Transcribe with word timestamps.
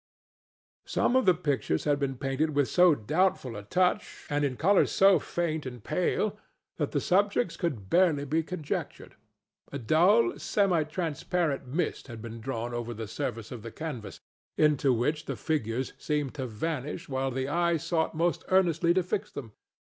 Some 0.87 1.15
of 1.15 1.27
the 1.27 1.35
pictures 1.35 1.83
had 1.83 1.99
been 1.99 2.15
painted 2.17 2.55
with 2.55 2.67
so 2.67 2.95
doubtful 2.95 3.55
a 3.55 3.61
touch, 3.61 4.25
and 4.31 4.43
in 4.43 4.57
colors 4.57 4.89
so 4.89 5.19
faint 5.19 5.63
and 5.67 5.83
pale, 5.83 6.39
that 6.77 6.89
the 6.89 6.99
subjects 6.99 7.55
could 7.55 7.87
barely 7.87 8.25
be 8.25 8.41
conjectured. 8.41 9.13
A 9.71 9.77
dull, 9.77 10.39
semi 10.39 10.85
transparent 10.85 11.67
mist 11.67 12.07
had 12.07 12.19
been 12.19 12.41
thrown 12.41 12.73
over 12.73 12.95
the 12.95 13.07
surface 13.07 13.51
of 13.51 13.61
the 13.61 13.71
canvas, 13.71 14.19
into 14.57 14.91
which 14.91 15.25
the 15.25 15.35
figures 15.35 15.93
seemed 15.99 16.33
to 16.33 16.47
vanish 16.47 17.07
while 17.07 17.29
the 17.29 17.47
eye 17.47 17.77
sought 17.77 18.15
most 18.15 18.43
earnestly 18.49 18.95
to 18.95 19.03
fix 19.03 19.31
them. 19.31 19.51